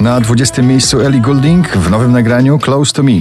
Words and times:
Na 0.00 0.20
20 0.20 0.62
miejscu 0.62 1.00
Ellie 1.00 1.20
Goulding 1.20 1.68
w 1.68 1.90
nowym 1.90 2.12
nagraniu 2.12 2.58
Close 2.58 2.92
to 2.92 3.02
Me. 3.02 3.12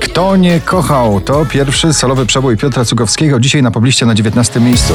Kto 0.00 0.36
nie 0.36 0.60
kochał? 0.60 1.20
To 1.20 1.46
pierwszy 1.46 1.92
solowy 1.92 2.26
przebój 2.26 2.56
Piotra 2.56 2.84
Cugowskiego, 2.84 3.40
dzisiaj 3.40 3.62
na 3.62 3.70
pobliście 3.70 4.06
na 4.06 4.14
19 4.14 4.60
miejscu. 4.60 4.94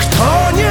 Kto 0.00 0.56
nie 0.56 0.67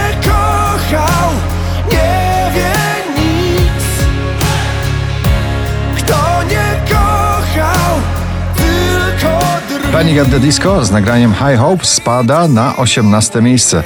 Panic 9.97 10.19
at 10.19 10.29
the 10.29 10.39
Disco 10.39 10.85
z 10.85 10.91
nagraniem 10.91 11.33
High 11.33 11.57
Hopes 11.57 11.89
spada 11.89 12.47
na 12.47 12.75
18 12.75 13.41
miejsce. 13.41 13.83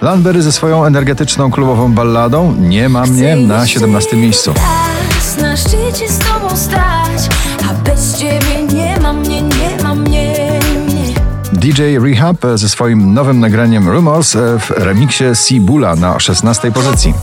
Landberry 0.00 0.42
ze 0.42 0.52
swoją 0.52 0.84
energetyczną 0.84 1.50
klubową 1.50 1.92
balladą 1.92 2.54
Nie 2.58 2.88
ma 2.88 3.02
mnie 3.02 3.36
na 3.36 3.66
17 3.66 4.16
miejscu. 4.16 4.54
Na 5.40 5.56
szczycie 5.56 6.08
z 6.08 6.18
tobą 6.18 6.56
stać, 6.56 7.28
a 7.70 7.74
bez 7.74 8.18
ciebie 8.18 8.62
nie 8.72 9.00
ma 9.00 9.12
mnie. 9.12 9.42
Nie. 9.42 9.65
DJ 11.66 11.98
Rehab 11.98 12.36
ze 12.54 12.68
swoim 12.68 13.14
nowym 13.14 13.40
nagraniem 13.40 13.88
Rumors 13.88 14.36
w 14.58 14.70
remiksie 14.70 15.24
Sibula 15.34 15.96
na 15.96 16.20
16 16.20 16.72
pozycji. 16.72 17.14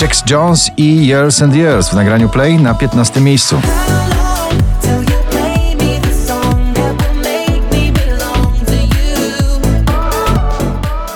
Jax 0.00 0.22
Jones 0.30 0.70
i 0.76 1.06
Years 1.06 1.42
and 1.42 1.56
Years 1.56 1.88
w 1.88 1.94
nagraniu 1.94 2.28
Play 2.28 2.58
na 2.58 2.74
15 2.74 3.20
miejscu. 3.20 3.60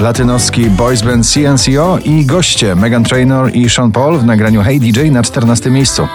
Latynoski 0.01 0.71
boys 0.71 1.03
band 1.03 1.27
CNCO 1.27 1.99
i 2.05 2.27
goście 2.27 2.75
Megan 2.75 3.05
Trainor 3.05 3.51
i 3.55 3.71
Sean 3.71 3.93
Paul 3.93 4.19
w 4.19 4.25
nagraniu 4.25 4.63
Hey 4.63 4.81
DJ 4.81 5.11
na 5.11 5.23
14 5.23 5.71
miejscu. 5.71 6.09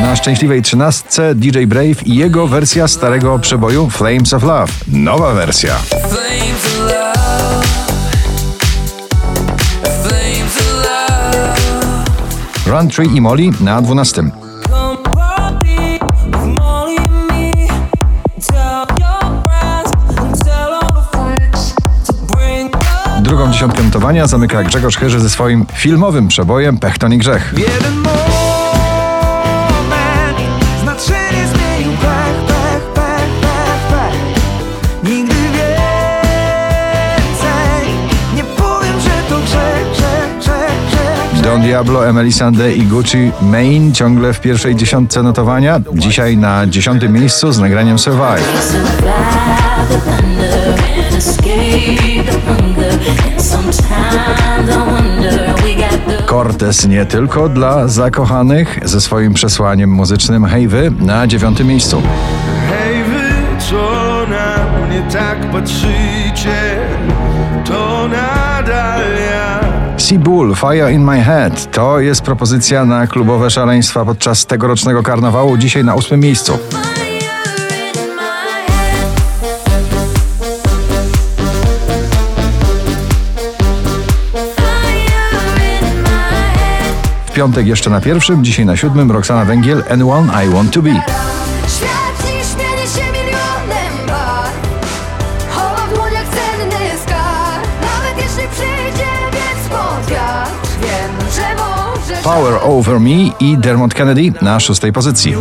Na 0.00 0.16
szczęśliwej 0.16 0.62
trzynastce 0.62 1.34
DJ 1.34 1.64
Brave 1.64 2.06
i 2.06 2.16
jego 2.16 2.46
wersja 2.46 2.88
starego 2.88 3.38
przeboju 3.38 3.90
Flames 3.90 4.34
of 4.34 4.42
Love. 4.42 4.72
Nowa 4.88 5.34
wersja. 5.34 5.76
The 20.94 21.02
freaks 21.12 21.74
to 22.06 22.12
bring 22.12 22.70
your 22.72 23.22
Drugą 23.22 23.52
dziesiątkę 23.52 23.82
notowania 23.82 24.26
zamyka 24.26 24.62
Grzegorz 24.62 24.96
Chyży 24.96 25.20
ze 25.20 25.30
swoim 25.30 25.66
filmowym 25.72 26.28
przebojem 26.28 26.78
Pechton 26.78 27.12
i 27.12 27.18
Grzech. 27.18 27.54
Don 41.56 41.64
Diablo, 41.64 42.08
Emily 42.08 42.32
Sande 42.32 42.72
i 42.72 42.82
Gucci 42.82 43.32
Mane 43.42 43.92
ciągle 43.92 44.32
w 44.32 44.40
pierwszej 44.40 44.76
dziesiątce 44.76 45.22
notowania. 45.22 45.80
Dzisiaj 45.94 46.36
na 46.36 46.66
dziesiątym 46.66 47.12
miejscu 47.12 47.52
z 47.52 47.58
nagraniem 47.58 47.98
Survive. 47.98 48.72
Cortez 56.26 56.86
nie 56.86 57.06
tylko 57.06 57.48
dla 57.48 57.88
zakochanych 57.88 58.78
ze 58.84 59.00
swoim 59.00 59.34
przesłaniem 59.34 59.90
muzycznym 59.90 60.44
Hej 60.44 60.68
wy 60.68 60.92
na 61.00 61.26
dziewiątym 61.26 61.66
miejscu. 61.66 62.02
Hej 62.68 63.04
co 63.58 64.26
na 64.30 64.86
mnie 64.86 65.02
tak 65.12 65.50
patrzycie, 65.50 66.78
to 67.64 68.08
ja. 68.08 68.35
Sea 70.06 70.18
Bull, 70.18 70.54
Fire 70.54 70.92
in 70.92 71.04
My 71.04 71.20
Head 71.22 71.72
to 71.72 72.00
jest 72.00 72.22
propozycja 72.22 72.84
na 72.84 73.06
klubowe 73.06 73.50
szaleństwa 73.50 74.04
podczas 74.04 74.46
tegorocznego 74.46 75.02
karnawału. 75.02 75.56
Dzisiaj 75.56 75.84
na 75.84 75.94
ósmym 75.94 76.20
miejscu. 76.20 76.58
W 87.26 87.32
piątek 87.32 87.66
jeszcze 87.66 87.90
na 87.90 88.00
pierwszym, 88.00 88.44
dzisiaj 88.44 88.66
na 88.66 88.76
siódmym 88.76 89.10
Roxana 89.10 89.44
Węgiel 89.44 89.82
N1 89.82 90.46
I 90.46 90.48
Want 90.48 90.72
To 90.72 90.82
Be. 90.82 91.02
Power 102.26 102.58
Over 102.62 103.00
Me 103.00 103.30
i 103.40 103.56
Dermot 103.58 103.94
Kennedy 103.94 104.32
na 104.42 104.60
szóstej 104.60 104.92
pozycji. 104.92 105.34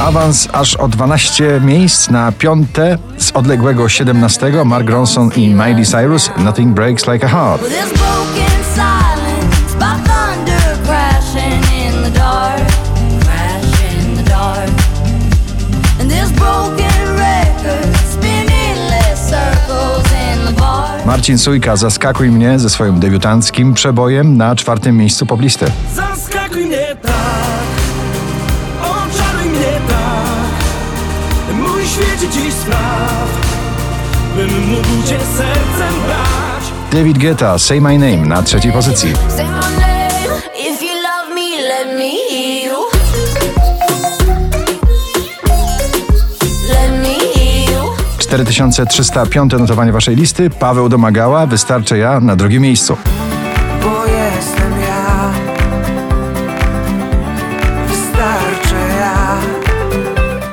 Awans 0.00 0.48
aż 0.52 0.76
o 0.76 0.88
12 0.88 1.60
miejsc 1.60 2.10
na 2.10 2.32
piąte 2.32 2.98
z 3.18 3.30
odległego 3.32 3.88
17 3.88 4.64
Mark 4.64 4.90
Ronson 4.90 5.30
i 5.36 5.48
Miley 5.48 5.86
Cyrus 5.86 6.30
Nothing 6.38 6.74
Breaks 6.74 7.06
Like 7.06 7.26
a 7.26 7.28
Heart. 7.28 7.62
Marcin 21.24 21.38
Sujka 21.38 21.76
Zaskakuj 21.76 22.30
mnie 22.30 22.58
ze 22.58 22.70
swoim 22.70 23.00
debiutanckim 23.00 23.74
przebojem 23.74 24.36
na 24.36 24.56
czwartym 24.56 24.96
miejscu 24.96 25.26
poblisty. 25.26 25.66
Zaskakuj 25.94 26.66
mnie 26.66 26.96
tak, 27.02 27.12
oczaruj 28.80 29.50
mnie 29.50 29.80
tak. 29.88 31.56
Mój 31.56 31.82
świecie 31.86 32.32
dziś 32.32 32.54
spraw, 32.54 33.28
bym 34.36 34.68
mógł 34.68 35.08
cię 35.08 35.18
sercem 35.36 35.94
brać. 36.06 36.64
David 36.92 37.18
Guetta 37.18 37.58
Say 37.58 37.80
My 37.80 37.98
Name 37.98 38.26
na 38.26 38.42
trzeciej 38.42 38.72
pozycji. 38.72 39.12
4305 48.34 49.52
notowanie 49.52 49.92
waszej 49.92 50.16
listy. 50.16 50.50
Paweł 50.50 50.88
Domagała 50.88 51.46
Wystarczę 51.46 51.98
ja 51.98 52.20
na 52.20 52.36
drugim 52.36 52.62
miejscu. 52.62 52.96
Bo 53.82 54.06
jestem 54.06 54.80
ja, 54.80 55.30
wystarczy 57.88 58.74
ja. 59.00 59.36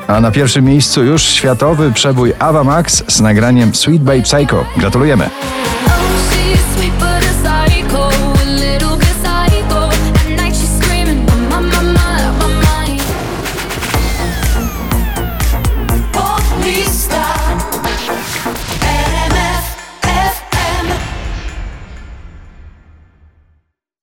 A 0.07 0.22
na 0.22 0.31
pierwszym 0.31 0.66
miejscu 0.66 1.04
już 1.04 1.24
światowy 1.24 1.92
przebój 1.92 2.33
Ava 2.39 2.63
Max 2.63 3.04
z 3.07 3.22
nagraniem 3.22 3.75
Sweet 3.75 4.04
Babe 4.04 4.22
Psycho. 4.22 4.66
Gratulujemy. 4.77 5.30